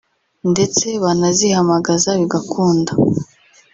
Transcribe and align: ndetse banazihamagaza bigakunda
ndetse 0.51 0.85
banazihamagaza 1.03 2.09
bigakunda 2.21 2.91